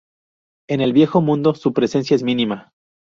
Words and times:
En 0.67 0.81
el 0.81 0.93
viejo 0.93 1.21
mundo 1.21 1.53
su 1.53 1.73
presencia 1.73 2.15
es 2.15 2.23
mínima. 2.23 2.73